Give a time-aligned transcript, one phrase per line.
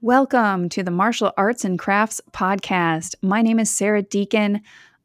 [0.00, 3.16] Welcome to the Martial Arts and Crafts Podcast.
[3.20, 4.60] My name is Sara Deacon.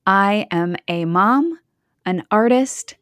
[0.06, 1.58] I am a mom,
[2.06, 2.94] an artist,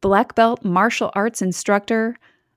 [0.00, 2.16] black belt martial arts instructor,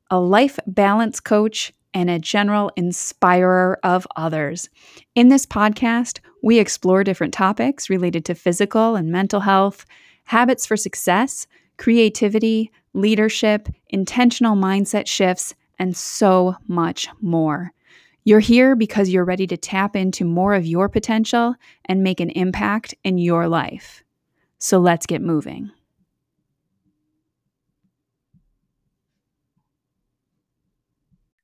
[0.09, 4.67] a life balance coach, and a general inspirer of others.
[5.13, 9.85] In this podcast, we explore different topics related to physical and mental health,
[10.23, 11.45] habits for success,
[11.77, 17.73] creativity, leadership, intentional mindset shifts, and so much more.
[18.23, 21.55] You're here because you're ready to tap into more of your potential
[21.85, 24.03] and make an impact in your life.
[24.59, 25.71] So let's get moving.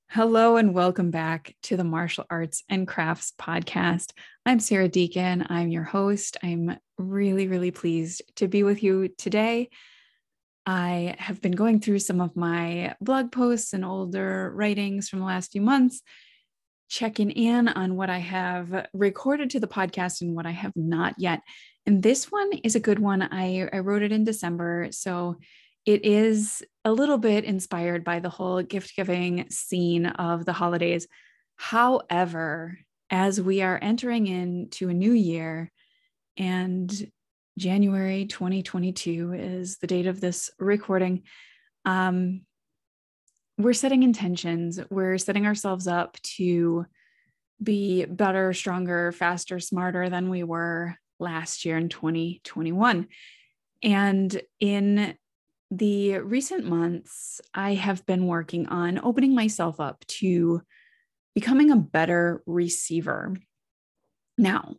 [0.09, 4.11] Hello, and welcome back to the Martial Arts and Crafts Podcast.
[4.45, 5.47] I'm Sara Deacon.
[5.49, 6.37] I'm your host.
[6.43, 9.69] I'm really, really pleased to be with you today.
[10.67, 15.25] I have been going through some of my blog posts and older writings from the
[15.25, 16.03] last few months
[16.89, 21.15] checking in on what I have recorded to the podcast and what I have not
[21.17, 21.41] yet.
[21.85, 23.21] And this one is a good one.
[23.21, 24.89] I, I wrote it in December.
[24.91, 25.37] So
[25.85, 31.07] it is a little bit inspired by the whole gift giving scene of the holidays.
[31.55, 32.77] However,
[33.09, 35.71] as we are entering into a new year
[36.35, 37.09] and
[37.57, 41.23] January 2022 is the date of this recording,
[41.85, 42.41] um,
[43.57, 46.85] we're setting intentions, we're setting ourselves up to
[47.61, 53.07] be better, stronger, faster, smarter than we were last year in 2021.
[53.81, 55.15] And in
[55.71, 60.61] the recent months, I have been working on opening myself up to
[61.33, 63.35] becoming a better receiver.
[64.37, 64.75] Now,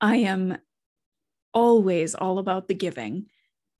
[0.00, 0.58] I am
[1.52, 3.26] always all about the giving.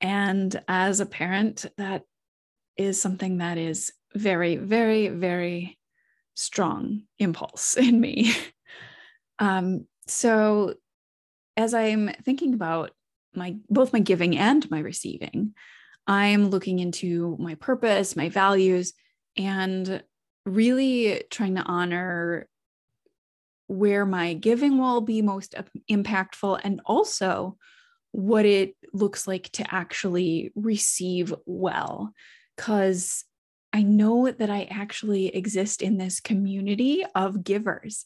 [0.01, 2.03] And as a parent, that
[2.77, 5.79] is something that is very, very, very
[6.35, 8.35] strong impulse in me.
[9.39, 10.75] um, so
[11.57, 12.93] as I'm thinking about
[13.35, 15.55] my both my giving and my receiving,
[16.07, 18.95] I'm looking into my purpose, my values,
[19.37, 20.03] and
[20.47, 22.49] really trying to honor
[23.67, 25.55] where my giving will be most
[25.91, 27.57] impactful and also
[28.13, 32.13] what it looks like to actually receive well
[32.57, 33.25] because
[33.73, 38.05] I know that I actually exist in this community of givers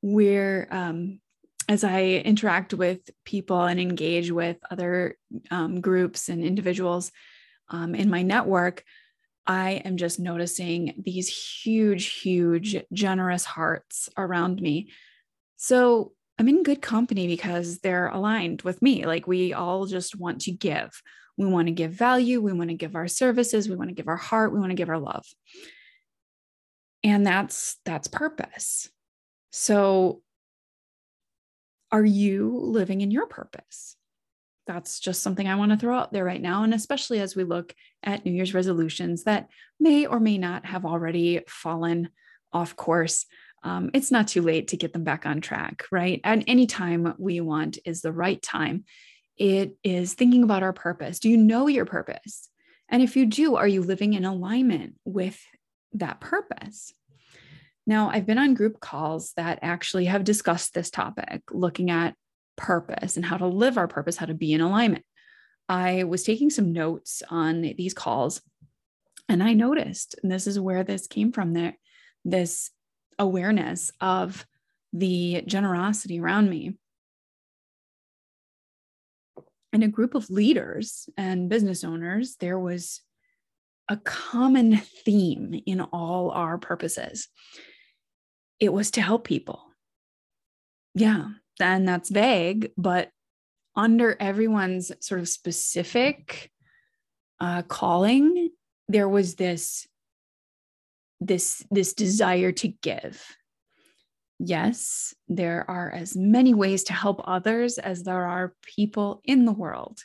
[0.00, 1.20] where, um,
[1.68, 5.16] as I interact with people and engage with other
[5.50, 7.12] um, groups and individuals
[7.68, 8.84] um, in my network,
[9.46, 14.90] I am just noticing these huge, huge, generous hearts around me.
[15.56, 19.06] So I'm in good company because they're aligned with me.
[19.06, 21.02] Like we all just want to give.
[21.42, 22.40] We want to give value.
[22.40, 23.68] We want to give our services.
[23.68, 24.52] We want to give our heart.
[24.52, 25.26] We want to give our love.
[27.04, 28.88] And that's that's purpose.
[29.50, 30.22] So
[31.90, 33.96] are you living in your purpose?
[34.66, 36.62] That's just something I want to throw out there right now.
[36.62, 39.48] And especially as we look at New Year's resolutions that
[39.80, 42.08] may or may not have already fallen
[42.52, 43.26] off course.
[43.64, 46.20] Um, it's not too late to get them back on track, right?
[46.24, 48.84] And any time we want is the right time
[49.42, 51.18] it is thinking about our purpose.
[51.18, 52.48] Do you know your purpose?
[52.88, 55.36] And if you do, are you living in alignment with
[55.94, 56.92] that purpose?
[57.84, 62.14] Now, I've been on group calls that actually have discussed this topic, looking at
[62.54, 65.04] purpose and how to live our purpose, how to be in alignment.
[65.68, 68.42] I was taking some notes on these calls
[69.28, 71.76] and I noticed, and this is where this came from there,
[72.24, 72.70] this
[73.18, 74.46] awareness of
[74.92, 76.76] the generosity around me
[79.72, 83.00] in a group of leaders and business owners, there was
[83.88, 87.28] a common theme in all our purposes.
[88.60, 89.62] It was to help people.
[90.94, 91.28] Yeah,
[91.60, 93.10] and that's vague, but
[93.74, 96.50] under everyone's sort of specific
[97.40, 98.50] uh, calling,
[98.88, 99.86] there was this
[101.20, 103.24] this this desire to give
[104.44, 109.52] yes, there are as many ways to help others as there are people in the
[109.52, 110.00] world.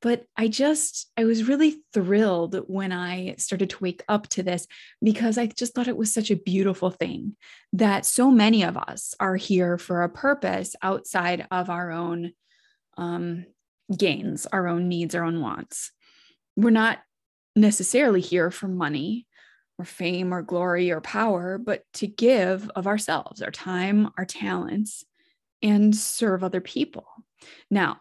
[0.00, 4.66] But I just, I was really thrilled when I started to wake up to this
[5.02, 7.36] because I just thought it was such a beautiful thing
[7.72, 12.32] that so many of us are here for a purpose outside of our own
[12.96, 13.46] um,
[13.96, 15.92] gains, our own needs, our own wants.
[16.56, 16.98] We're not
[17.56, 19.26] necessarily here for money
[19.78, 25.04] or fame or glory or power, but to give of ourselves, our time, our talents,
[25.62, 27.06] and serve other people.
[27.70, 28.00] Now,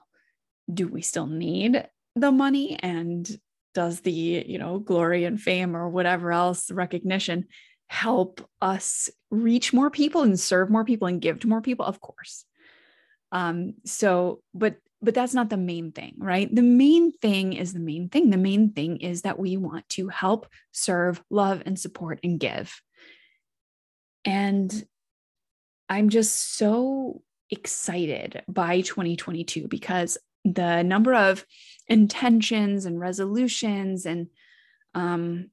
[0.71, 3.29] do we still need the money and
[3.74, 7.45] does the, you know, glory and fame or whatever else recognition
[7.89, 11.85] help us reach more people and serve more people and give to more people?
[11.85, 12.44] Of course.
[13.31, 16.53] Um, so, but but that's not the main thing, right?
[16.53, 18.29] The main thing is the main thing.
[18.29, 22.81] The main thing is that we want to help, serve, love, and support and give.
[24.25, 24.85] And
[25.88, 27.21] I'm just so
[27.51, 31.45] excited by 2022 because the number of
[31.88, 34.27] intentions and resolutions and
[34.95, 35.51] um,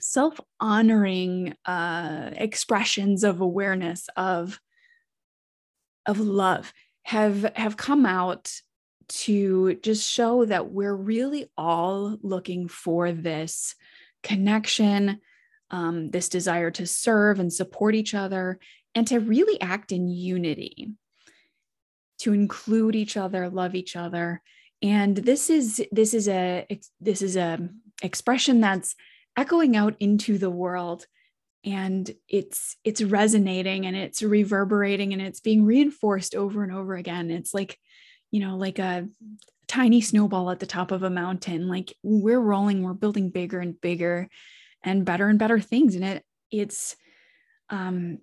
[0.00, 4.60] self honoring uh, expressions of awareness of
[6.06, 6.72] of love
[7.04, 8.52] have have come out
[9.06, 13.74] to just show that we're really all looking for this
[14.22, 15.20] connection
[15.70, 18.58] um, this desire to serve and support each other
[18.94, 20.92] and to really act in unity
[22.18, 24.40] to include each other love each other.
[24.82, 26.66] And this is this is a
[27.00, 27.68] this is a
[28.02, 28.94] expression that's
[29.36, 31.06] echoing out into the world
[31.64, 37.30] and it's it's resonating and it's reverberating and it's being reinforced over and over again.
[37.30, 37.78] It's like
[38.30, 39.08] you know like a
[39.66, 43.80] tiny snowball at the top of a mountain like we're rolling we're building bigger and
[43.80, 44.28] bigger
[44.82, 45.94] and better and better things.
[45.94, 46.96] And it it's
[47.70, 48.18] um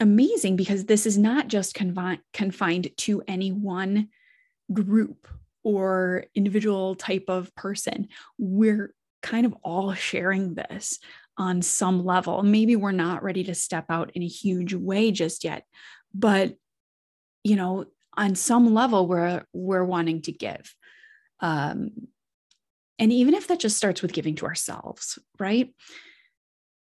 [0.00, 4.08] amazing because this is not just confi- confined to any one
[4.72, 5.28] group
[5.62, 8.08] or individual type of person.
[8.38, 10.98] We're kind of all sharing this
[11.40, 12.42] on some level.
[12.42, 15.64] Maybe we're not ready to step out in a huge way just yet,
[16.14, 16.54] but
[17.42, 20.74] you know, on some level we're we're wanting to give.
[21.40, 21.92] Um,
[22.98, 25.74] and even if that just starts with giving to ourselves, right?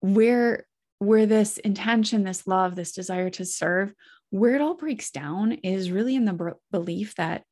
[0.01, 0.67] Where
[0.97, 3.93] where this intention, this love, this desire to serve,
[4.29, 7.43] where it all breaks down is really in the b- belief that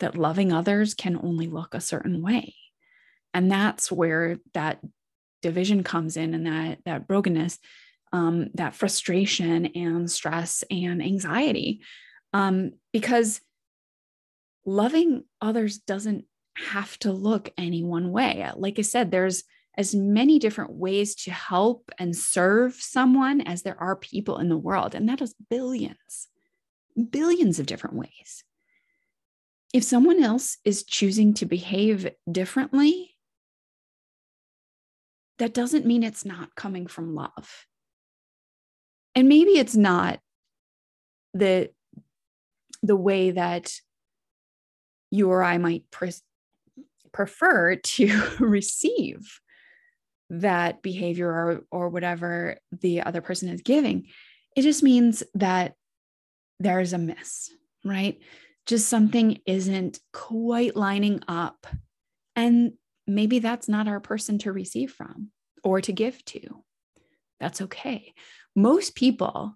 [0.00, 2.56] that loving others can only look a certain way.
[3.32, 4.80] And that's where that
[5.42, 7.58] division comes in and that that brokenness
[8.12, 11.80] um, that frustration and stress and anxiety.
[12.32, 13.40] Um, because
[14.66, 16.24] loving others doesn't
[16.56, 18.48] have to look any one way.
[18.56, 19.44] Like i said there's
[19.76, 24.56] as many different ways to help and serve someone as there are people in the
[24.56, 26.28] world and that is billions
[27.10, 28.44] billions of different ways.
[29.72, 33.09] If someone else is choosing to behave differently
[35.40, 37.66] that doesn't mean it's not coming from love.
[39.14, 40.20] And maybe it's not
[41.32, 41.70] the
[42.82, 43.72] the way that
[45.10, 46.12] you or I might pre-
[47.12, 49.40] prefer to receive
[50.30, 54.06] that behavior or, or whatever the other person is giving.
[54.56, 55.74] It just means that
[56.58, 57.50] there's a miss,
[57.84, 58.18] right?
[58.66, 61.66] Just something isn't quite lining up.
[62.36, 62.74] And
[63.14, 65.30] maybe that's not our person to receive from
[65.62, 66.62] or to give to.
[67.38, 68.14] That's okay.
[68.54, 69.54] Most people,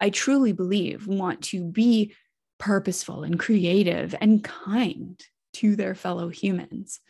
[0.00, 2.14] I truly believe, want to be
[2.58, 5.20] purposeful and creative and kind
[5.54, 7.00] to their fellow humans.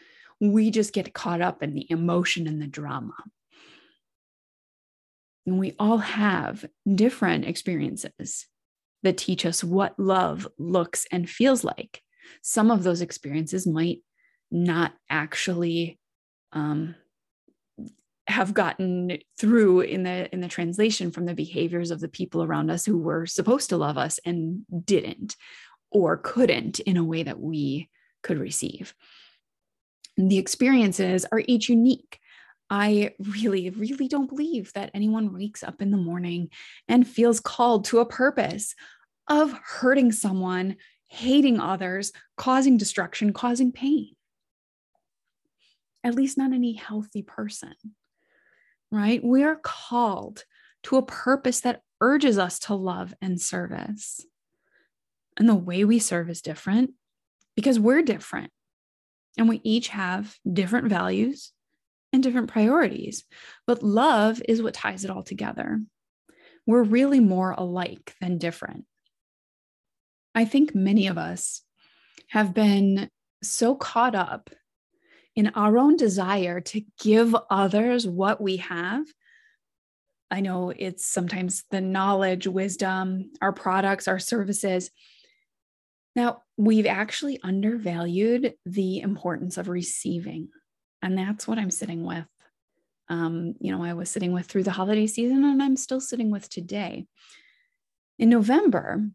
[0.40, 3.14] We just get caught up in the emotion and the drama.
[5.46, 6.64] And we all have
[6.94, 8.46] different experiences
[9.02, 12.02] that teach us what love looks and feels like.
[12.42, 14.00] Some of those experiences might
[14.50, 15.98] not actually
[16.52, 16.94] um,
[18.28, 22.70] have gotten through in the in the translation from the behaviors of the people around
[22.70, 25.34] us who were supposed to love us and didn't
[25.90, 27.88] or couldn't in a way that we
[28.22, 28.94] could receive.
[30.18, 32.20] The experiences are each unique.
[32.68, 36.50] I really, really don't believe that anyone wakes up in the morning
[36.86, 38.74] and feels called to a purpose
[39.26, 40.76] of hurting someone,
[41.06, 44.10] hating others, causing destruction, causing pain
[46.04, 47.74] at least not any healthy person,
[48.90, 49.22] right?
[49.22, 50.44] We are called
[50.84, 54.24] to a purpose that urges us to love and service.
[55.36, 56.92] And the way we serve is different
[57.56, 58.50] because we're different.
[59.36, 61.52] And we each have different values
[62.12, 63.24] and different priorities.
[63.66, 65.80] But love is what ties it all together.
[66.66, 68.84] We're really more alike than different.
[70.34, 71.62] I think many of us
[72.28, 73.08] have been
[73.42, 74.50] so caught up
[75.38, 79.06] in our own desire to give others what we have.
[80.32, 84.90] I know it's sometimes the knowledge, wisdom, our products, our services.
[86.16, 90.48] Now, we've actually undervalued the importance of receiving.
[91.02, 92.26] And that's what I'm sitting with.
[93.08, 96.32] Um, you know, I was sitting with through the holiday season, and I'm still sitting
[96.32, 97.06] with today.
[98.18, 99.08] In November,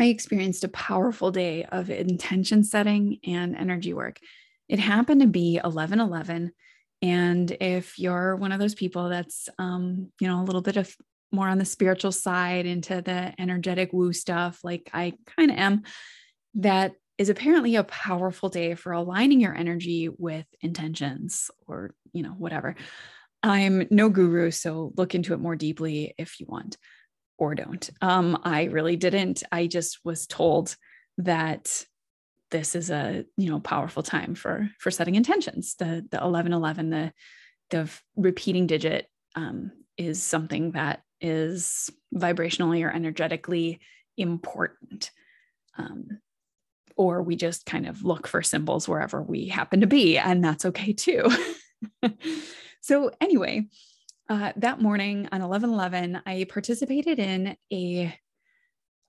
[0.00, 4.20] I experienced a powerful day of intention setting and energy work.
[4.68, 6.52] It happened to be 11 11,
[7.02, 10.94] And if you're one of those people that's, um, you know, a little bit of
[11.30, 15.82] more on the spiritual side into the energetic woo stuff, like I kind of am,
[16.54, 22.30] that is apparently a powerful day for aligning your energy with intentions or, you know,
[22.30, 22.76] whatever.
[23.42, 26.76] I'm no guru, so look into it more deeply if you want
[27.38, 27.88] or don't.
[28.00, 29.42] Um, I really didn't.
[29.52, 30.76] I just was told
[31.18, 31.84] that
[32.50, 35.74] this is a you know powerful time for for setting intentions.
[35.76, 37.12] The the eleven eleven the
[37.70, 43.80] the repeating digit um, is something that is vibrationally or energetically
[44.16, 45.10] important.
[45.76, 46.20] Um,
[46.96, 50.64] or we just kind of look for symbols wherever we happen to be, and that's
[50.64, 51.28] okay too.
[52.80, 53.66] so, anyway,
[54.28, 58.14] uh, that morning on 11 11, I participated in a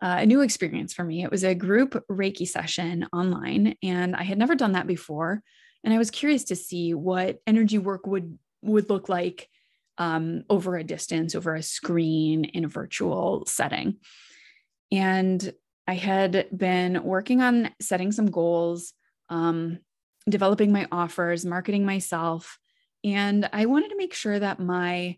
[0.01, 1.23] uh, a new experience for me.
[1.23, 5.43] It was a group Reiki session online, and I had never done that before.
[5.83, 9.49] And I was curious to see what energy work would would look like
[9.97, 13.97] um, over a distance, over a screen in a virtual setting.
[14.91, 15.53] And
[15.87, 18.93] I had been working on setting some goals,
[19.29, 19.79] um,
[20.29, 22.57] developing my offers, marketing myself,
[23.03, 25.17] and I wanted to make sure that my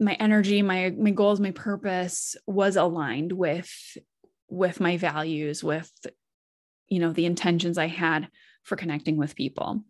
[0.00, 3.70] my energy, my my goals, my purpose was aligned with
[4.48, 5.90] with my values, with
[6.88, 8.28] you know the intentions I had
[8.62, 9.84] for connecting with people.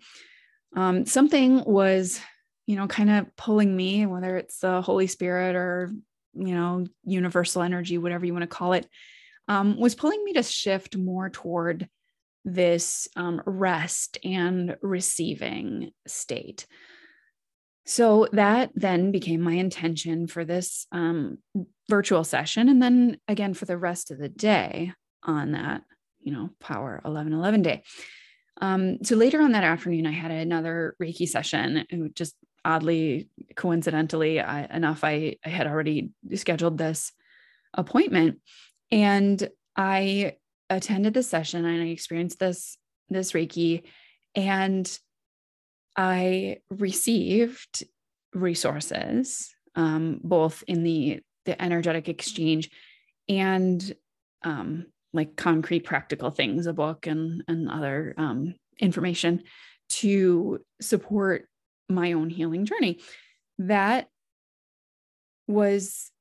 [0.76, 2.20] Um, something was
[2.66, 5.92] you know kind of pulling me, whether it's the Holy Spirit or
[6.34, 8.88] you know universal energy, whatever you want to call it
[9.48, 11.88] um, was pulling me to shift more toward
[12.44, 16.66] this um, rest and receiving state.
[17.88, 21.38] So that then became my intention for this um,
[21.88, 22.68] virtual session.
[22.68, 24.92] And then again for the rest of the day
[25.22, 25.84] on that,
[26.20, 27.82] you know, Power 11 11 day.
[28.60, 32.12] Um, so later on that afternoon, I had another Reiki session.
[32.14, 37.10] Just oddly, coincidentally I, enough, I, I had already scheduled this
[37.72, 38.40] appointment.
[38.90, 40.36] And I
[40.68, 42.76] attended the session and I experienced this
[43.08, 43.84] this Reiki
[44.34, 44.98] and
[45.98, 47.82] I received
[48.32, 52.70] resources um, both in the the energetic exchange
[53.28, 53.94] and
[54.44, 59.42] um, like concrete practical things, a book and and other um, information
[59.88, 61.48] to support
[61.88, 63.00] my own healing journey.
[63.58, 64.08] That
[65.48, 66.12] was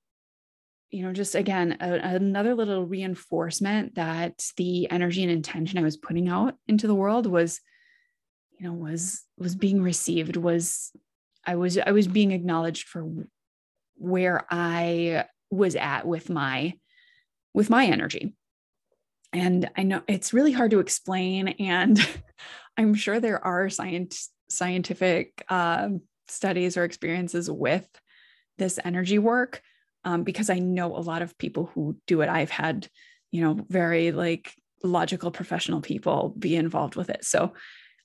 [0.90, 5.98] you know, just again, a, another little reinforcement that the energy and intention I was
[5.98, 7.60] putting out into the world was,
[8.60, 10.92] you know, was was being received, was
[11.46, 13.08] I was I was being acknowledged for
[13.96, 16.74] where I was at with my
[17.54, 18.36] with my energy.
[19.34, 22.00] And I know it's really hard to explain, and
[22.78, 25.90] I'm sure there are science scientific uh,
[26.28, 27.86] studies or experiences with
[28.58, 29.62] this energy work
[30.04, 32.30] um, because I know a lot of people who do it.
[32.30, 32.88] I've had,
[33.32, 37.26] you know, very like logical professional people be involved with it.
[37.26, 37.54] So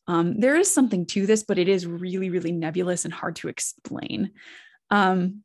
[0.07, 3.49] um, there is something to this, but it is really, really nebulous and hard to
[3.49, 4.33] explain.
[4.91, 5.43] Um,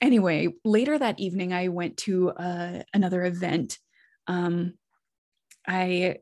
[0.00, 3.78] anyway, later that evening, I went to uh, another event.
[4.26, 4.74] Um,
[5.66, 6.18] I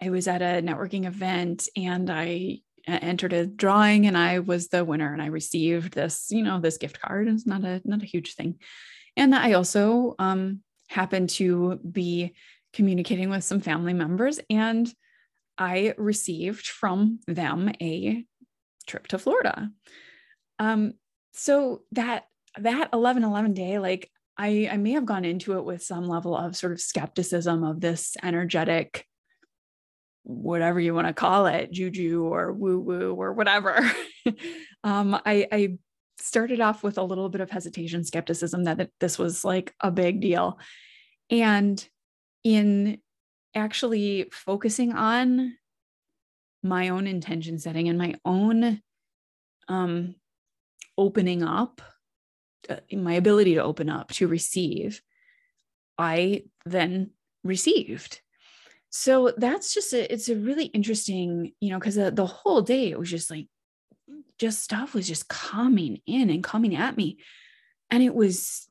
[0.00, 4.84] I was at a networking event and I entered a drawing and I was the
[4.84, 7.28] winner and I received this, you know, this gift card.
[7.28, 8.56] It's not a not a huge thing.
[9.16, 12.34] And I also um, happened to be
[12.72, 14.92] communicating with some family members and
[15.62, 18.24] I received from them a
[18.86, 19.70] trip to Florida.
[20.58, 20.94] Um,
[21.32, 22.24] so that
[22.58, 26.36] that 11 11 day, like I, I may have gone into it with some level
[26.36, 29.06] of sort of skepticism of this energetic
[30.24, 33.90] whatever you want to call it, juju or woo woo or whatever.
[34.84, 35.78] um, I, I
[36.18, 40.20] started off with a little bit of hesitation, skepticism that this was like a big
[40.20, 40.58] deal.
[41.30, 41.84] And
[42.44, 42.98] in
[43.54, 45.56] actually focusing on
[46.62, 48.80] my own intention setting and my own
[49.68, 50.14] um,
[50.96, 51.80] opening up,
[52.68, 55.02] uh, my ability to open up to receive,
[55.98, 57.10] I then
[57.44, 58.20] received.
[58.90, 62.90] So that's just a, it's a really interesting you know because the, the whole day
[62.90, 63.48] it was just like
[64.38, 67.18] just stuff was just coming in and coming at me.
[67.90, 68.68] And it was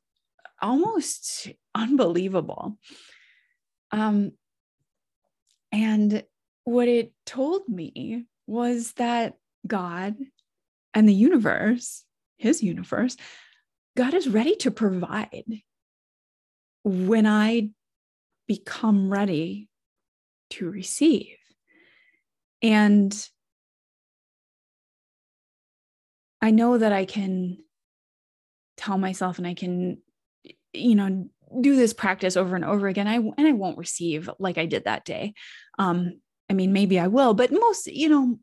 [0.60, 2.78] almost unbelievable.
[3.90, 4.32] Um
[5.72, 6.22] and
[6.64, 9.34] what it told me was that
[9.66, 10.14] god
[10.94, 12.04] and the universe
[12.36, 13.16] his universe
[13.96, 15.62] god is ready to provide
[16.84, 17.68] when i
[18.46, 19.68] become ready
[20.50, 21.36] to receive.
[22.62, 23.28] And
[26.40, 27.58] I know that I can
[28.76, 29.98] tell myself and I can,
[30.72, 31.28] you know,
[31.60, 33.08] do this practice over and over again.
[33.08, 35.34] I and I won't receive like I did that day.
[35.78, 38.38] Um, I mean, maybe I will, but most, you know,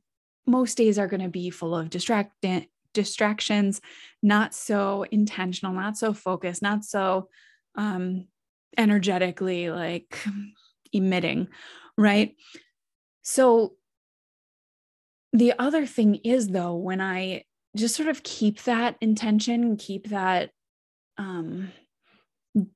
[0.47, 2.43] most days are going to be full of distract
[2.93, 3.81] distractions,
[4.23, 7.29] not so intentional, not so focused, not so
[7.75, 8.25] um
[8.77, 10.17] energetically like
[10.93, 11.47] emitting,
[11.97, 12.35] right?
[13.21, 13.73] So
[15.33, 17.43] the other thing is though when I
[17.75, 20.49] just sort of keep that intention, keep that
[21.17, 21.71] um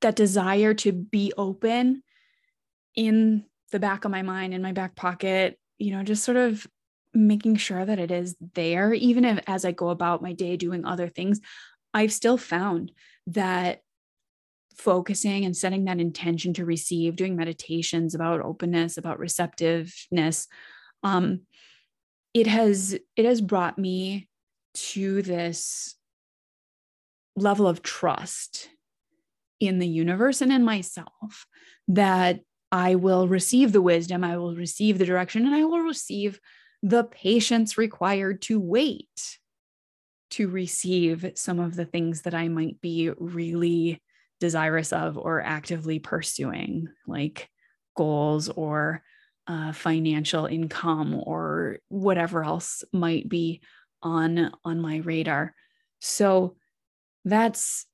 [0.02, 2.04] that desire to be open
[2.96, 6.66] in the back of my mind in my back pocket, you know, just sort of
[7.14, 10.86] making sure that it is there even if as I go about my day doing
[10.86, 11.42] other things,
[11.94, 12.92] I've still found
[13.28, 13.82] that
[14.76, 20.48] focusing and setting that intention to receive, doing meditations about openness, about receptiveness,
[21.04, 21.42] um,
[22.34, 24.28] it has it has brought me
[24.74, 25.96] to this
[27.36, 28.70] level of trust
[29.60, 31.46] in the universe and in myself
[31.88, 32.40] that
[32.74, 36.40] I will receive the wisdom, I will receive the direction, and I will receive
[36.82, 39.38] the patience required to wait
[40.32, 44.02] to receive some of the things that I might be really
[44.40, 47.48] desirous of or actively pursuing, like
[47.96, 49.04] goals or
[49.46, 53.62] uh, financial income or whatever else might be
[54.02, 55.54] on on my radar.
[56.00, 56.56] So
[57.24, 57.86] that's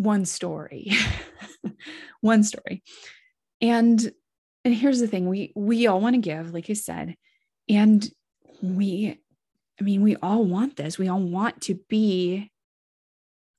[0.00, 0.92] one story.
[2.20, 2.82] one story.
[3.60, 4.12] And
[4.64, 7.16] and here's the thing, we we all want to give, like I said,
[7.68, 8.08] and
[8.62, 9.18] we
[9.78, 10.98] I mean, we all want this.
[10.98, 12.50] We all want to be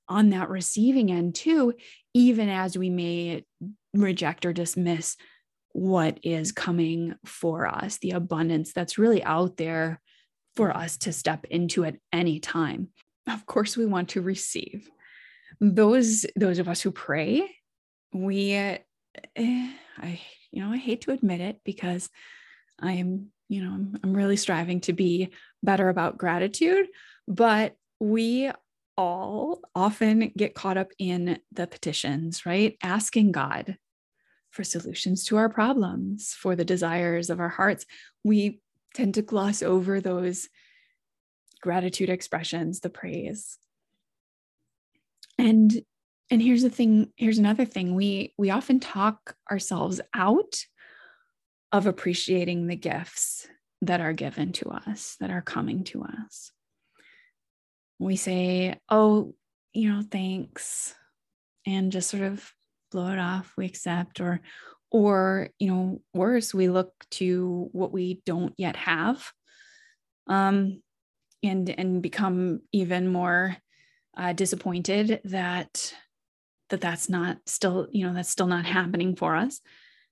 [0.07, 1.73] on that receiving end too,
[2.13, 3.45] even as we may
[3.93, 5.17] reject or dismiss
[5.73, 10.01] what is coming for us, the abundance that's really out there
[10.55, 12.89] for us to step into at any time.
[13.27, 14.89] Of course, we want to receive.
[15.61, 17.47] Those those of us who pray,
[18.13, 18.77] we, eh,
[19.35, 20.19] I
[20.51, 22.09] you know I hate to admit it because
[22.79, 25.29] I am you know I'm, I'm really striving to be
[25.61, 26.87] better about gratitude,
[27.27, 28.51] but we
[28.97, 32.75] all often get caught up in the petitions, right?
[32.83, 33.77] Asking God
[34.51, 37.85] for solutions to our problems, for the desires of our hearts.
[38.23, 38.59] We
[38.93, 40.49] tend to gloss over those
[41.61, 43.57] gratitude expressions, the praise.
[45.37, 45.81] And
[46.29, 47.95] and here's the thing, here's another thing.
[47.95, 50.65] We we often talk ourselves out
[51.71, 53.47] of appreciating the gifts
[53.81, 56.51] that are given to us, that are coming to us
[58.01, 59.35] we say, oh,
[59.73, 60.95] you know, thanks,
[61.67, 62.51] and just sort of
[62.91, 64.41] blow it off, we accept, or,
[64.89, 69.31] or, you know, worse, we look to what we don't yet have.
[70.27, 70.81] Um,
[71.43, 73.57] and and become even more
[74.17, 75.93] uh, disappointed that
[76.69, 79.61] that that's not still you know that's still not happening for us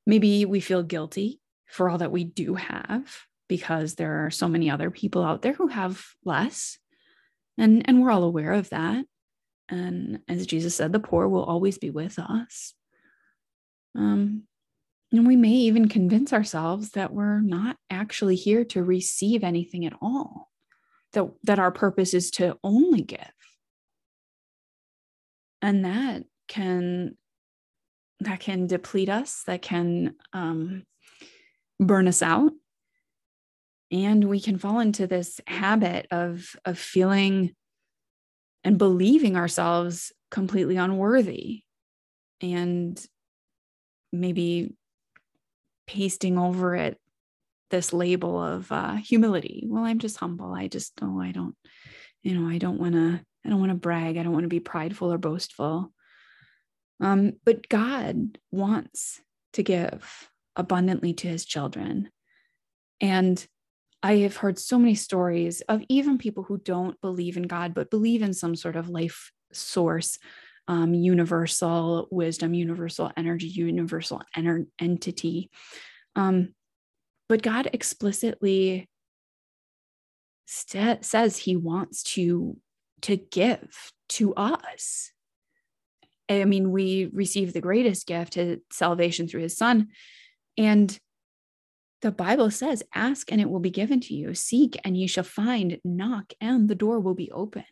[0.06, 4.70] maybe we feel guilty for all that we do have because there are so many
[4.70, 6.78] other people out there who have less
[7.60, 9.06] and, and we're all aware of that.
[9.68, 12.74] And as Jesus said, the poor will always be with us.
[13.96, 14.44] Um,
[15.12, 19.94] and we may even convince ourselves that we're not actually here to receive anything at
[20.02, 20.50] all,
[21.14, 23.20] that, that our purpose is to only give.
[25.62, 27.16] And that can
[28.22, 30.84] that can deplete us, that can um,
[31.80, 32.52] burn us out.
[33.92, 37.56] And we can fall into this habit of of feeling
[38.64, 41.64] and believing ourselves completely unworthy
[42.42, 43.04] and
[44.12, 44.76] maybe
[45.88, 47.00] pasting over it
[47.72, 49.66] this label of uh, humility.
[49.68, 50.54] Well i'm just humble.
[50.54, 51.56] I just oh i don't
[52.22, 54.50] you know i don't want to i don't want to brag i don't want to
[54.50, 55.92] be prideful or boastful
[57.02, 59.22] um, but god wants
[59.54, 62.10] to give abundantly to his children
[63.02, 63.48] and
[64.02, 67.90] I have heard so many stories of even people who don't believe in God, but
[67.90, 70.18] believe in some sort of life source,
[70.68, 75.50] um, universal wisdom, universal energy, universal ener- entity.
[76.16, 76.54] Um,
[77.28, 78.88] but God explicitly
[80.46, 82.58] st- says He wants to
[83.02, 85.12] to give to us.
[86.30, 89.88] I mean, we receive the greatest gift, his salvation through His Son,
[90.58, 91.00] and
[92.02, 95.24] the Bible says, Ask and it will be given to you, seek and you shall
[95.24, 97.66] find, knock and the door will be opened.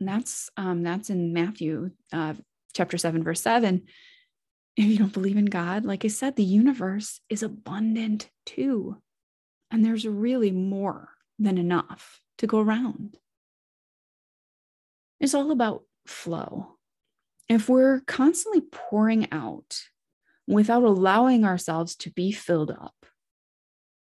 [0.00, 2.34] And that's um, that's in Matthew uh,
[2.74, 3.82] chapter 7, verse 7.
[4.76, 9.00] If you don't believe in God, like I said, the universe is abundant too.
[9.70, 13.16] And there's really more than enough to go around.
[15.20, 16.76] It's all about flow.
[17.48, 19.82] If we're constantly pouring out
[20.46, 22.94] without allowing ourselves to be filled up,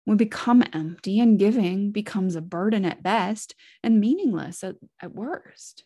[0.07, 5.85] we become empty and giving becomes a burden at best and meaningless at, at worst.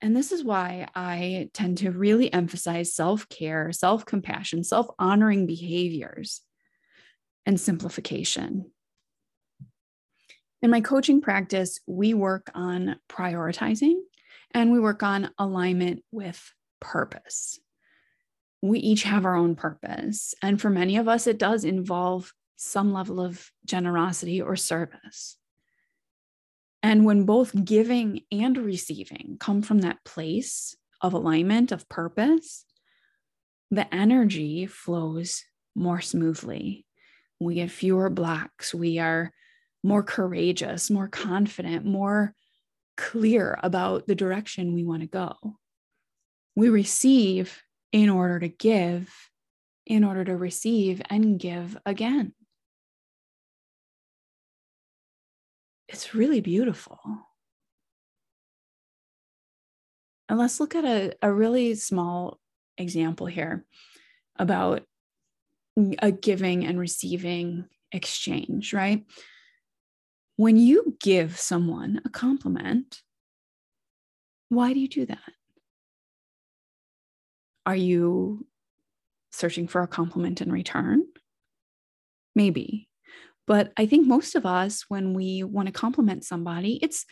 [0.00, 5.46] And this is why I tend to really emphasize self care, self compassion, self honoring
[5.46, 6.42] behaviors,
[7.44, 8.70] and simplification.
[10.60, 13.96] In my coaching practice, we work on prioritizing
[14.52, 17.60] and we work on alignment with purpose.
[18.60, 20.34] We each have our own purpose.
[20.42, 25.36] And for many of us, it does involve some level of generosity or service.
[26.82, 32.64] And when both giving and receiving come from that place of alignment, of purpose,
[33.70, 35.44] the energy flows
[35.74, 36.86] more smoothly.
[37.38, 38.74] We get fewer blocks.
[38.74, 39.32] We are
[39.82, 42.34] more courageous, more confident, more
[42.96, 45.34] clear about the direction we want to go.
[46.56, 47.62] We receive
[47.92, 49.12] in order to give,
[49.86, 52.34] in order to receive and give again.
[55.88, 57.00] it's really beautiful.
[60.28, 62.38] And let's look at a, a really small
[62.76, 63.64] example here
[64.36, 64.82] about
[66.00, 69.04] a giving and receiving exchange, right?
[70.38, 73.02] When you give someone a compliment,
[74.50, 75.32] why do you do that?
[77.66, 78.46] Are you
[79.32, 81.02] searching for a compliment in return?
[82.36, 82.88] Maybe.
[83.48, 87.04] But I think most of us, when we want to compliment somebody, it's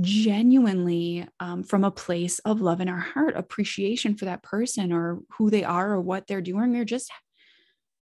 [0.00, 5.20] genuinely um, from a place of love in our heart, appreciation for that person or
[5.38, 7.08] who they are or what they're doing or just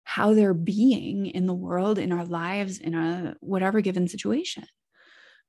[0.05, 4.65] how they're being in the world, in our lives, in a whatever given situation.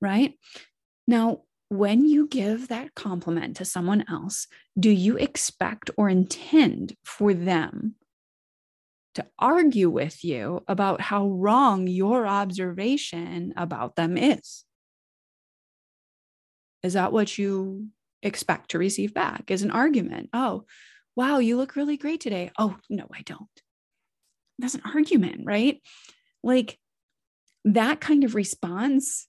[0.02, 0.34] Right.
[1.08, 4.48] Now, when you give that compliment to someone else,
[4.80, 7.96] do you expect or intend for them
[9.16, 14.66] to argue with you about how wrong your observation about them is.
[16.82, 17.88] Is that what you
[18.22, 19.52] expect to receive back?
[19.52, 20.30] Is an argument?
[20.34, 20.66] Oh,
[21.16, 22.52] wow, you look really great today.
[22.58, 23.62] Oh, no, I don't.
[24.64, 25.82] That's an argument, right?
[26.42, 26.80] Like
[27.66, 29.28] that kind of response.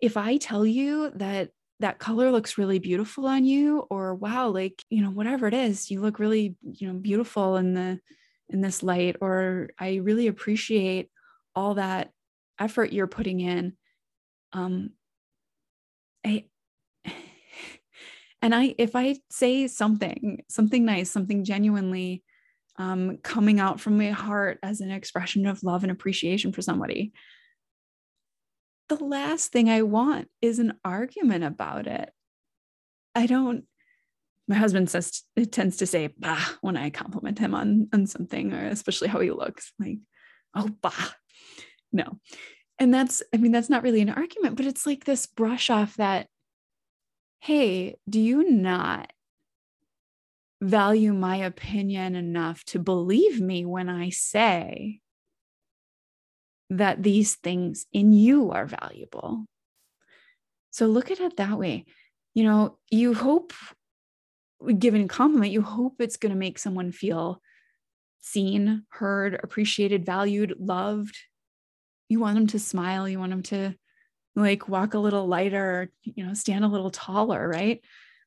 [0.00, 4.84] If I tell you that that color looks really beautiful on you, or wow, like,
[4.90, 7.98] you know, whatever it is, you look really, you know, beautiful in the
[8.50, 11.08] in this light or i really appreciate
[11.54, 12.10] all that
[12.58, 13.72] effort you're putting in
[14.52, 14.90] um
[16.26, 16.44] i
[18.42, 22.22] and i if i say something something nice something genuinely
[22.76, 27.12] um coming out from my heart as an expression of love and appreciation for somebody.
[28.88, 32.10] The last thing i want is an argument about it.
[33.14, 33.64] I don't
[34.46, 38.52] my husband says it tends to say bah when I compliment him on on something
[38.52, 39.98] or especially how he looks like
[40.54, 41.12] oh bah.
[41.92, 42.18] No.
[42.78, 45.96] And that's I mean that's not really an argument but it's like this brush off
[45.96, 46.26] that
[47.40, 49.12] hey do you not
[50.64, 55.00] value my opinion enough to believe me when I say
[56.70, 59.44] that these things in you are valuable
[60.70, 61.84] so look at it that way
[62.32, 63.52] you know you hope
[64.72, 67.40] given a compliment, you hope it's going to make someone feel
[68.20, 71.16] seen, heard, appreciated, valued, loved.
[72.08, 73.08] You want them to smile.
[73.08, 73.74] You want them to
[74.36, 77.80] like walk a little lighter, you know, stand a little taller, right?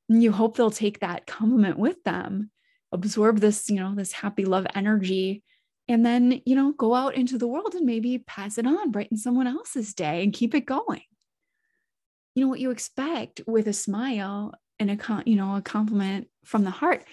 [0.09, 2.51] And you hope they'll take that compliment with them,
[2.91, 5.43] absorb this, you know, this happy love energy,
[5.89, 9.17] and then, you know, go out into the world and maybe pass it on, brighten
[9.17, 11.03] someone else's day and keep it going.
[12.35, 16.63] You know, what you expect with a smile and a you know a compliment from
[16.63, 17.03] the heart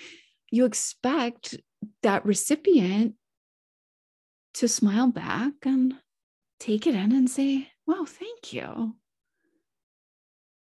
[0.51, 1.57] you expect
[2.03, 3.15] that recipient
[4.55, 5.95] to smile back and
[6.61, 8.95] take it in and say wow thank you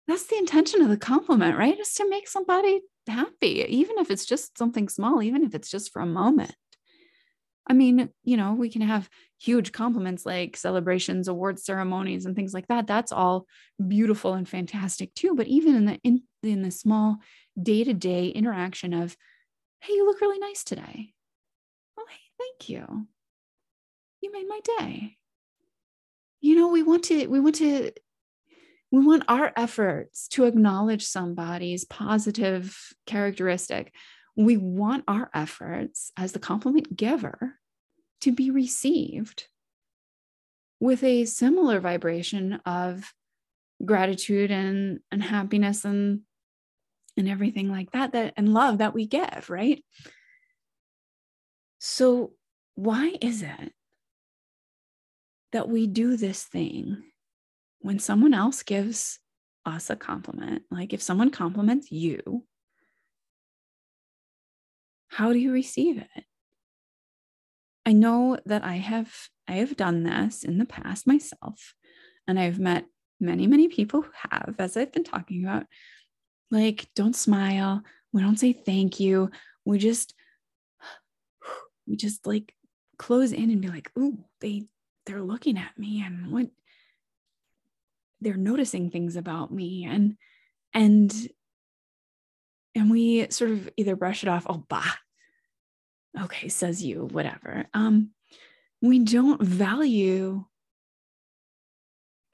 [0.07, 4.25] that's the intention of the compliment right is to make somebody happy even if it's
[4.25, 6.55] just something small even if it's just for a moment
[7.67, 9.09] I mean, you know, we can have
[9.41, 12.87] huge compliments like celebrations, award ceremonies, and things like that.
[12.87, 13.47] That's all
[13.87, 15.35] beautiful and fantastic too.
[15.35, 17.19] But even in the in, in the small
[17.61, 19.17] day to day interaction of,
[19.81, 21.15] hey, you look really nice today.
[21.99, 23.07] Oh, hey, thank you.
[24.21, 25.17] You made my day.
[26.41, 27.93] You know, we want to we want to
[28.91, 33.93] we want our efforts to acknowledge somebody's positive characteristic.
[34.37, 37.55] We want our efforts as the compliment giver
[38.21, 39.49] to be received
[40.81, 43.13] with a similar vibration of
[43.85, 46.21] gratitude and and happiness and
[47.17, 49.85] and everything like that that and love that we give right?
[51.79, 52.33] So
[52.77, 53.73] why is it
[55.53, 57.03] that we do this thing
[57.85, 59.19] when someone else gives
[59.67, 62.45] us a compliment like if someone compliments you
[65.09, 66.25] how do you receive it
[67.87, 69.13] i know that i have
[69.49, 71.75] i have done this in the past myself
[72.27, 72.85] and i've met
[73.21, 75.67] many, many people who have, as I've been talking about,
[76.51, 77.83] like, don't smile.
[78.13, 79.31] We don't say thank you.
[79.65, 80.15] We just,
[81.87, 82.55] we just like
[82.99, 84.65] close in and be like, ooh, they,
[85.07, 86.47] they're looking at me and what
[88.21, 89.85] they're noticing things about me.
[89.85, 90.17] And,
[90.73, 91.13] and,
[92.75, 94.95] and we sort of either brush it off, oh, bah,
[96.23, 97.67] okay, says you, whatever.
[97.75, 98.11] Um,
[98.81, 100.45] we don't value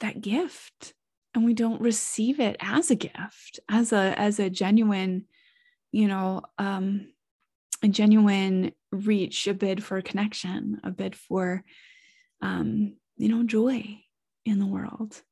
[0.01, 0.95] that gift
[1.35, 5.27] and we don't receive it as a gift as a as a genuine
[5.93, 7.07] you know um
[7.83, 11.63] a genuine reach a bid for connection a bid for
[12.43, 14.01] um you know joy
[14.45, 15.23] in the world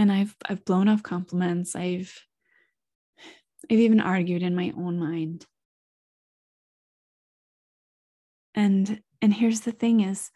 [0.00, 1.76] and i've i've blown off compliments.
[1.76, 2.10] I've
[3.70, 5.46] i've even argued in my own mind.
[8.54, 10.30] And and here's the thing is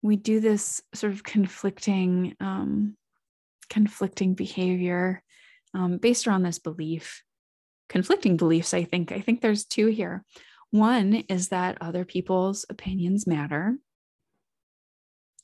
[0.00, 2.96] we do this sort of conflicting um,
[3.68, 5.22] conflicting behavior
[5.74, 7.22] um, based around this belief
[7.90, 9.12] conflicting beliefs i think.
[9.12, 10.24] I think there's two here.
[10.70, 13.76] One is that other people's opinions matter.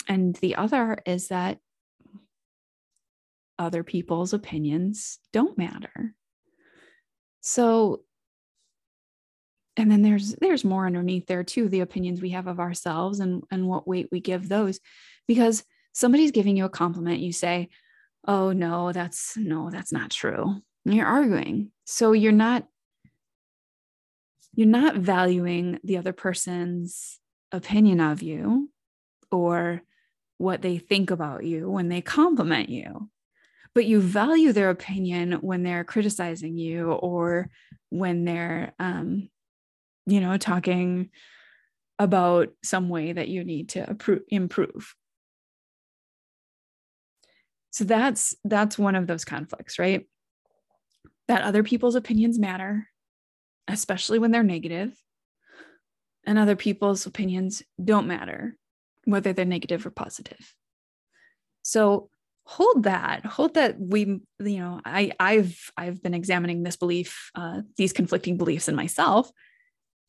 [0.09, 1.59] And the other is that
[3.60, 6.14] other people's opinions don't matter.
[7.42, 8.02] So
[9.76, 13.44] and then there's there's more underneath there too the opinions we have of ourselves and
[13.50, 14.80] and what weight we give those.
[15.28, 17.68] Because somebody's giving you a compliment you say
[18.26, 20.62] oh no that's no that's not true.
[20.86, 21.70] And you're arguing.
[21.84, 22.66] So you're not
[24.54, 27.20] you're not valuing the other person's
[27.52, 28.70] opinion of you
[29.30, 29.82] or
[30.38, 33.10] what they think about you when they compliment you
[33.74, 37.48] but you value their opinion when they're criticizing you or
[37.90, 39.28] when they're um,
[40.11, 41.11] you know, talking
[41.98, 43.96] about some way that you need to
[44.28, 44.94] improve.
[47.70, 50.09] So that's that's one of those conflicts, right?
[51.28, 52.88] That other people's opinions matter,
[53.68, 54.92] especially when they're negative,
[56.26, 58.56] and other people's opinions don't matter,
[59.04, 60.54] whether they're negative or positive.
[61.62, 62.11] So
[62.50, 64.00] hold that hold that we
[64.40, 69.30] you know i i've i've been examining this belief uh, these conflicting beliefs in myself.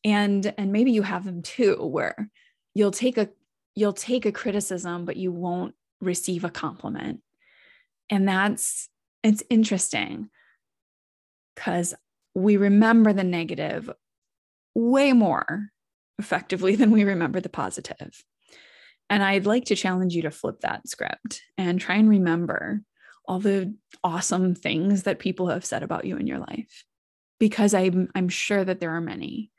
[0.04, 2.32] And and maybe you have them too where
[2.74, 3.30] you'll take a
[3.76, 7.22] you'll take a criticism but you won't receive a compliment.
[8.10, 8.90] And that's
[9.24, 10.32] it's interesting
[11.56, 11.94] because
[12.34, 13.88] we remember the negative
[14.74, 15.68] way more
[16.18, 18.24] effectively than we remember the positive
[19.12, 22.82] and i'd like to challenge you to flip that script and try and remember
[23.26, 26.84] all the awesome things that people have said about you in your life
[27.40, 29.52] because i'm i'm sure that there are many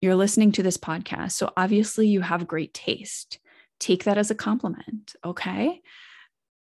[0.00, 1.32] you're listening to this podcast.
[1.32, 3.38] So obviously you have great taste.
[3.80, 5.14] Take that as a compliment.
[5.24, 5.80] Okay.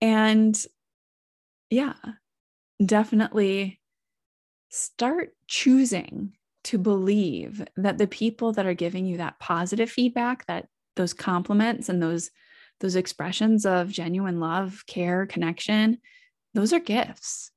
[0.01, 0.59] And
[1.69, 1.95] yeah,
[2.83, 3.79] definitely
[4.69, 6.33] start choosing
[6.65, 11.89] to believe that the people that are giving you that positive feedback, that those compliments
[11.89, 12.31] and those
[12.81, 15.97] those expressions of genuine love, care, connection,
[16.53, 17.51] those are gifts.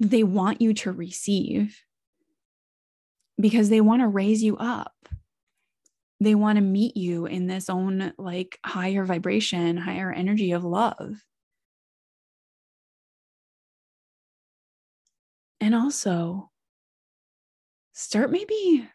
[0.00, 1.78] They want you to receive
[3.38, 4.94] because they want to raise you up
[6.22, 11.20] they want to meet you in this own like higher vibration, higher energy of love.
[15.60, 16.50] And also,
[17.92, 18.88] start maybe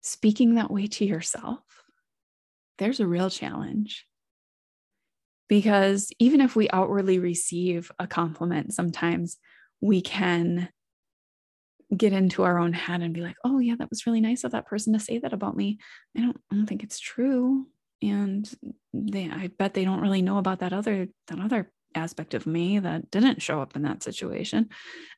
[0.00, 1.60] speaking that way to yourself.
[2.78, 4.06] There's a real challenge.
[5.48, 9.36] Because even if we outwardly receive a compliment, sometimes
[9.80, 10.70] we can
[11.94, 14.52] get into our own head and be like, oh yeah, that was really nice of
[14.52, 15.78] that person to say that about me.
[16.16, 17.66] I don't I don't think it's true.
[18.02, 18.50] And
[18.92, 22.78] they I bet they don't really know about that other that other aspect of me
[22.78, 24.68] that didn't show up in that situation.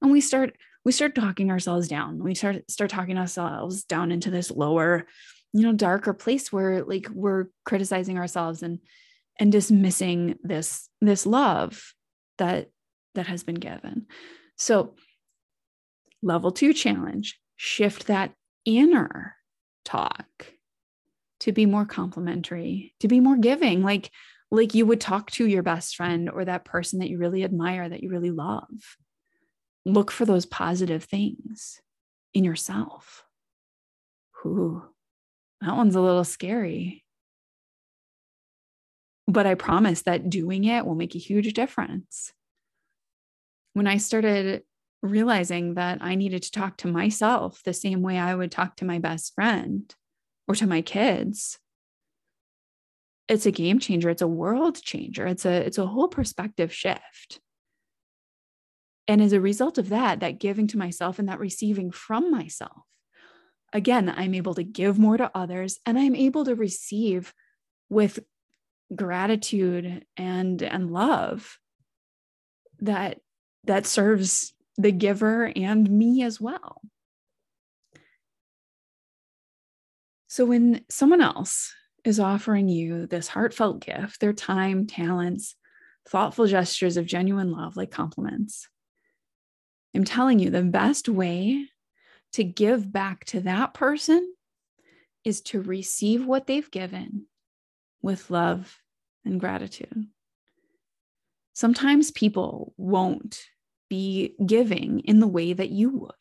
[0.03, 2.23] And we start we start talking ourselves down.
[2.23, 5.07] We start start talking ourselves down into this lower,
[5.57, 8.79] you know, darker place where like we're criticizing ourselves and
[9.39, 11.95] and dismissing this this love
[12.39, 12.69] that
[13.15, 14.07] that has been given.
[14.57, 14.95] So
[16.23, 18.33] Level two challenge shift that
[18.65, 19.37] inner
[19.85, 20.27] talk
[21.41, 24.11] to be more complimentary, to be more giving, like
[24.51, 27.89] like you would talk to your best friend or that person that you really admire,
[27.89, 28.97] that you really love.
[29.85, 31.81] Look for those positive things
[32.35, 33.25] in yourself.
[34.45, 34.85] Ooh,
[35.61, 37.05] that one's a little scary.
[39.29, 42.33] But I promise that doing it will make a huge difference.
[43.73, 44.63] When I started
[45.03, 48.85] realizing that I needed to talk to myself the same way I would talk to
[48.85, 49.93] my best friend
[50.49, 51.59] or to my kids,
[53.29, 57.41] it's a game changer it's a world changer it's a it's a whole perspective shift
[59.09, 62.83] and as a result of that that giving to myself and that receiving from myself
[63.77, 67.33] again i'm able to give more to others and i'm able to receive
[67.89, 68.19] with
[68.95, 71.59] gratitude and and love
[72.81, 73.19] that
[73.65, 76.81] that serves the giver and me as well
[80.27, 81.73] so when someone else
[82.07, 85.57] is offering you this heartfelt gift, their time, talents,
[86.09, 88.69] thoughtful gestures of genuine love, like compliments.
[89.95, 91.67] I'm telling you, the best way
[92.33, 94.35] to give back to that person
[95.25, 97.27] is to receive what they've given
[98.03, 98.79] with love
[99.25, 100.07] and gratitude.
[101.53, 103.43] Sometimes people won't
[103.89, 106.13] be giving in the way that you would.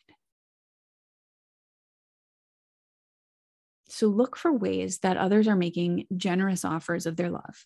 [3.89, 7.65] So look for ways that others are making generous offers of their love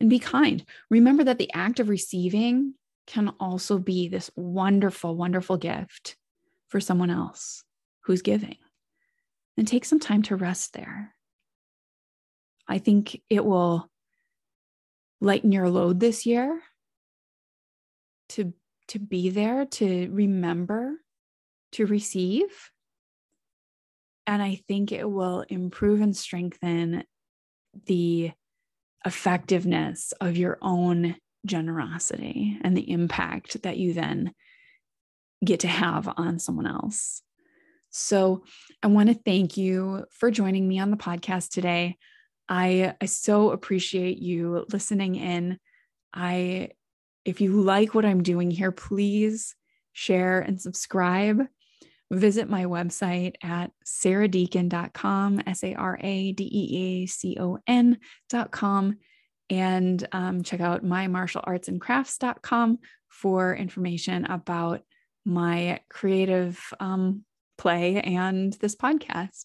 [0.00, 0.64] and be kind.
[0.90, 2.74] Remember that the act of receiving
[3.06, 6.16] can also be this wonderful, wonderful gift
[6.68, 7.64] for someone else
[8.08, 8.56] who's giving.
[9.56, 11.14] And take some time to rest there.
[12.66, 13.88] I think it will
[15.20, 16.60] lighten your load this year
[18.30, 18.52] to
[18.88, 20.94] to be there to remember
[21.72, 22.70] to receive
[24.26, 27.04] and I think it will improve and strengthen
[27.86, 28.30] the
[29.04, 31.16] effectiveness of your own
[31.46, 34.32] generosity and the impact that you then
[35.44, 37.22] get to have on someone else.
[37.90, 38.44] So,
[38.82, 41.96] I want to thank you for joining me on the podcast today.
[42.48, 45.58] I, I so appreciate you listening in.
[46.14, 46.70] I
[47.24, 49.54] if you like what I'm doing here, please
[49.92, 51.46] share and subscribe
[52.10, 58.96] visit my website at saradeacon.com, S A R A D E A C O N.com,
[59.50, 64.82] and um, check out mymartialartsandcrafts.com for information about
[65.24, 67.24] my creative um,
[67.58, 69.44] play and this podcast.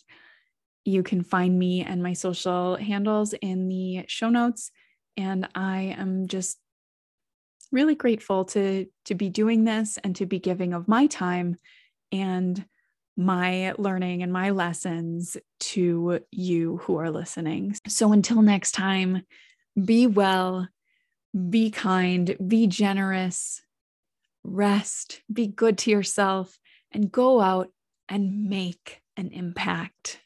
[0.85, 4.71] You can find me and my social handles in the show notes.
[5.17, 6.57] And I am just
[7.71, 11.57] really grateful to, to be doing this and to be giving of my time
[12.11, 12.63] and
[13.15, 17.75] my learning and my lessons to you who are listening.
[17.87, 19.23] So until next time,
[19.83, 20.67] be well,
[21.49, 23.61] be kind, be generous,
[24.43, 26.57] rest, be good to yourself,
[26.91, 27.69] and go out
[28.13, 30.22] and make an impact.